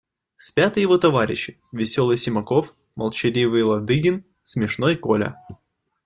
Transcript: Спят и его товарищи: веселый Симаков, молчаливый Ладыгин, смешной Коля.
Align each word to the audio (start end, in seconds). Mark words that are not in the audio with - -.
Спят 0.35 0.77
и 0.77 0.81
его 0.81 0.97
товарищи: 0.97 1.61
веселый 1.71 2.17
Симаков, 2.17 2.73
молчаливый 2.95 3.61
Ладыгин, 3.61 4.25
смешной 4.43 4.95
Коля. 4.95 5.35